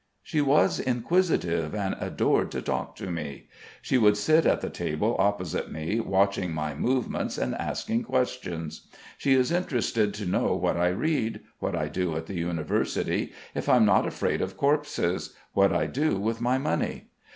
[0.23, 3.49] She was inquisitive and adored to talk to me.
[3.83, 8.87] She would sit at the table opposite me, watching my movements and asking questions.
[9.19, 13.69] She is interested to know what I read, what I do at the University, if
[13.69, 17.09] I'm not afraid of corpses, what I do with my money.